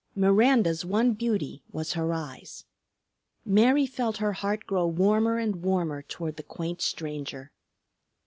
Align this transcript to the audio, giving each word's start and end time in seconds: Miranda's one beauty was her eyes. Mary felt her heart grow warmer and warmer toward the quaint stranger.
Miranda's 0.15 0.83
one 0.83 1.13
beauty 1.13 1.61
was 1.71 1.93
her 1.93 2.11
eyes. 2.11 2.65
Mary 3.45 3.85
felt 3.85 4.17
her 4.17 4.33
heart 4.33 4.65
grow 4.65 4.87
warmer 4.87 5.37
and 5.37 5.57
warmer 5.57 6.01
toward 6.01 6.37
the 6.37 6.41
quaint 6.41 6.81
stranger. 6.81 7.51